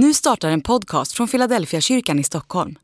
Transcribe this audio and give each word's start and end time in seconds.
Nu 0.00 0.14
startar 0.14 0.50
en 0.50 0.60
podcast 0.60 1.12
från 1.12 1.28
Philadelphia 1.28 1.80
kyrkan 1.80 2.18
i 2.18 2.24
Stockholm. 2.24 2.78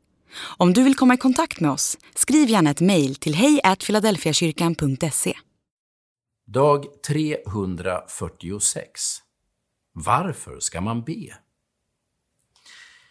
Om 0.57 0.73
du 0.73 0.83
vill 0.83 0.95
komma 0.95 1.13
i 1.13 1.17
kontakt 1.17 1.59
med 1.59 1.71
oss, 1.71 1.97
skriv 2.15 2.49
gärna 2.49 2.69
ett 2.69 2.81
mejl 2.81 3.15
till 3.15 3.35
hejfiladelfiakyrkan.se. 3.35 5.33
Dag 6.45 6.85
346 7.07 9.01
Varför 9.93 10.59
ska 10.59 10.81
man 10.81 11.03
be? 11.03 11.33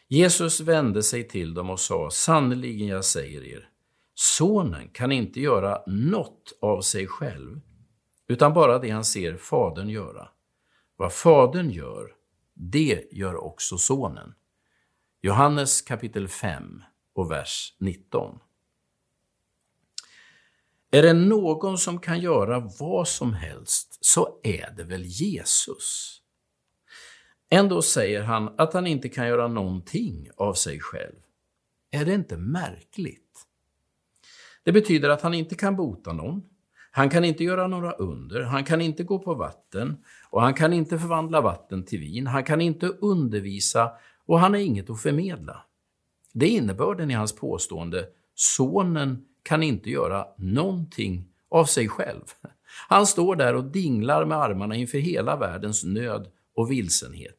Jesus 0.09 0.61
vände 0.61 1.03
sig 1.03 1.29
till 1.29 1.55
dem 1.55 1.71
och 1.71 1.81
sa, 1.81 2.11
sannerligen 2.11 2.89
jag 2.89 3.05
säger 3.05 3.45
er, 3.45 3.69
sonen 4.15 4.89
kan 4.89 5.13
inte 5.13 5.41
göra 5.41 5.83
något 5.87 6.59
av 6.61 6.81
sig 6.81 7.07
själv, 7.07 7.61
utan 8.29 8.55
bara 8.55 8.79
det 8.79 8.91
han 8.91 9.05
ser 9.05 9.37
fadern 9.37 9.89
göra. 9.89 10.29
Vad 10.97 11.13
fadern 11.13 11.71
gör, 11.71 12.24
det 12.55 13.05
gör 13.13 13.37
också 13.37 13.79
sonen. 13.79 14.35
Johannes 15.23 15.83
kapitel 15.83 16.29
5 16.29 16.83
och 17.15 17.31
vers 17.31 17.77
19. 17.79 18.39
Är 20.91 21.03
det 21.03 21.13
någon 21.13 21.79
som 21.79 21.99
kan 21.99 22.21
göra 22.21 22.61
vad 22.81 23.09
som 23.09 23.33
helst 23.33 23.99
så 24.01 24.41
är 24.43 24.71
det 24.77 24.85
väl 24.85 25.03
Jesus. 25.05 26.21
Ändå 27.51 27.83
säger 27.83 28.23
han 28.23 28.55
att 28.59 28.75
han 28.75 28.87
inte 28.87 29.09
kan 29.09 29.27
göra 29.27 29.49
någonting 29.49 30.29
av 30.37 30.55
sig 30.55 30.81
själv. 30.81 31.17
Är 31.91 32.05
det 32.05 32.15
inte 32.15 32.37
märkligt? 32.37 33.47
Det 34.63 34.73
betyder 34.73 35.09
att 35.09 35.23
han 35.23 35.35
inte 35.35 35.55
kan 35.55 35.77
bota 35.77 36.13
någon, 36.13 36.43
han 36.97 37.11
kan 37.11 37.25
inte 37.25 37.45
göra 37.45 37.67
några 37.67 37.93
under, 37.93 38.43
han 38.43 38.65
kan 38.65 38.81
inte 38.81 39.05
gå 39.05 39.19
på 39.19 39.35
vatten 39.35 39.97
och 40.31 40.43
han 40.43 40.55
kan 40.55 40.73
inte 40.73 40.99
förvandla 40.99 41.41
vatten 41.41 41.85
till 41.85 42.01
vin, 42.01 42.27
han 42.27 42.45
kan 42.45 42.61
inte 42.61 42.87
undervisa 42.87 43.93
och 44.27 44.41
han 44.41 44.53
har 44.53 44.61
inget 44.61 44.91
att 44.91 45.03
förmedla. 45.03 45.65
Det 46.33 46.47
är 46.47 46.51
innebörden 46.51 47.11
i 47.11 47.15
hans 47.15 47.37
påstående, 47.37 48.07
sonen 48.35 49.25
kan 49.43 49.63
inte 49.63 49.91
göra 49.91 50.27
någonting 50.39 51.29
av 51.49 51.65
sig 51.65 51.89
själv. 51.89 52.23
Han 52.89 53.07
står 53.07 53.37
där 53.37 53.55
och 53.55 53.65
dinglar 53.65 54.25
med 54.25 54.39
armarna 54.39 54.75
inför 54.75 54.99
hela 54.99 55.37
världens 55.37 55.85
nöd 55.85 56.29
och 56.55 56.71
vilsenhet. 56.71 57.39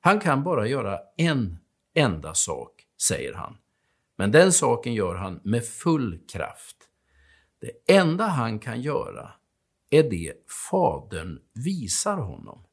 Han 0.00 0.20
kan 0.20 0.42
bara 0.42 0.66
göra 0.66 0.98
en 1.16 1.58
enda 1.94 2.34
sak, 2.34 2.86
säger 3.02 3.34
han. 3.34 3.56
Men 4.16 4.30
den 4.30 4.52
saken 4.52 4.94
gör 4.94 5.14
han 5.14 5.40
med 5.42 5.64
full 5.66 6.18
kraft. 6.32 6.76
Det 7.60 7.94
enda 7.94 8.26
han 8.26 8.58
kan 8.58 8.80
göra 8.80 9.32
är 9.90 10.02
det 10.02 10.34
Fadern 10.70 11.38
visar 11.52 12.16
honom. 12.16 12.64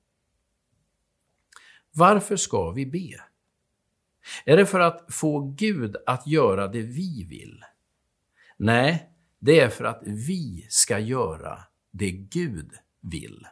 Varför 1.91 2.35
ska 2.35 2.71
vi 2.71 2.85
be? 2.85 3.21
Är 4.45 4.57
det 4.57 4.65
för 4.65 4.79
att 4.79 5.05
få 5.09 5.39
Gud 5.39 5.95
att 6.05 6.27
göra 6.27 6.67
det 6.67 6.81
vi 6.81 7.23
vill? 7.29 7.63
Nej, 8.57 9.09
det 9.39 9.59
är 9.59 9.69
för 9.69 9.85
att 9.85 10.01
vi 10.05 10.65
ska 10.69 10.99
göra 10.99 11.59
det 11.91 12.11
Gud 12.11 12.71
vill. 13.01 13.47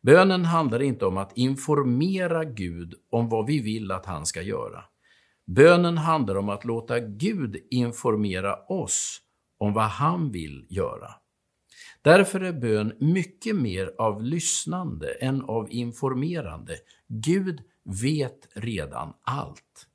Bönen 0.00 0.44
handlar 0.44 0.82
inte 0.82 1.06
om 1.06 1.18
att 1.18 1.36
informera 1.36 2.44
Gud 2.44 2.94
om 3.10 3.28
vad 3.28 3.46
vi 3.46 3.60
vill 3.60 3.90
att 3.90 4.06
han 4.06 4.26
ska 4.26 4.42
göra. 4.42 4.84
Bönen 5.46 5.98
handlar 5.98 6.34
om 6.36 6.48
att 6.48 6.64
låta 6.64 7.00
Gud 7.00 7.56
informera 7.70 8.56
oss 8.56 9.20
om 9.64 9.72
vad 9.72 9.84
han 9.84 10.30
vill 10.30 10.66
göra. 10.68 11.10
Därför 12.02 12.40
är 12.40 12.52
bön 12.52 12.96
mycket 13.00 13.56
mer 13.56 13.94
av 13.98 14.22
lyssnande 14.22 15.12
än 15.12 15.42
av 15.42 15.72
informerande. 15.72 16.76
Gud 17.08 17.62
vet 18.02 18.48
redan 18.54 19.12
allt. 19.22 19.86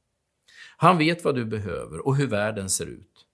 Han 0.78 0.98
vet 0.98 1.24
vad 1.24 1.36
du 1.36 1.46
behöver 1.46 2.08
och 2.08 2.16
hur 2.16 2.28
världen 2.28 2.70
ser 2.70 2.86
ut. 2.86 3.26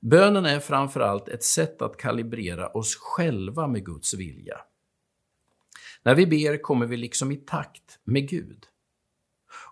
Bönen 0.00 0.46
är 0.46 0.60
framför 0.60 1.00
allt 1.00 1.28
ett 1.28 1.44
sätt 1.44 1.82
att 1.82 1.96
kalibrera 1.96 2.68
oss 2.68 2.96
själva 2.96 3.66
med 3.66 3.84
Guds 3.84 4.14
vilja. 4.14 4.56
När 6.02 6.14
vi 6.14 6.26
ber 6.26 6.62
kommer 6.62 6.86
vi 6.86 6.96
liksom 6.96 7.32
i 7.32 7.36
takt 7.36 7.98
med 8.04 8.28
Gud. 8.28 8.66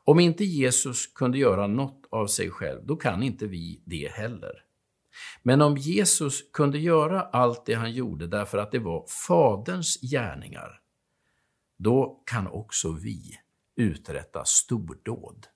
Om 0.04 0.20
inte 0.20 0.44
Jesus 0.44 1.06
kunde 1.06 1.38
göra 1.38 1.66
något 1.66 2.06
av 2.10 2.26
sig 2.26 2.50
själv, 2.50 2.86
då 2.86 2.96
kan 2.96 3.22
inte 3.22 3.46
vi 3.46 3.82
det 3.84 4.10
heller. 4.12 4.69
Men 5.42 5.62
om 5.62 5.76
Jesus 5.76 6.50
kunde 6.52 6.78
göra 6.78 7.22
allt 7.22 7.66
det 7.66 7.74
han 7.74 7.92
gjorde 7.92 8.26
därför 8.26 8.58
att 8.58 8.72
det 8.72 8.78
var 8.78 9.06
Faderns 9.26 10.00
gärningar, 10.00 10.80
då 11.78 12.22
kan 12.26 12.46
också 12.46 12.92
vi 12.92 13.38
uträtta 13.76 14.44
stordåd. 14.44 15.46